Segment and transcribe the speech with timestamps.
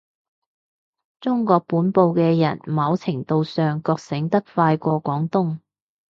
[1.19, 5.59] 中國本部嘅人某程度上覺醒得快過廣東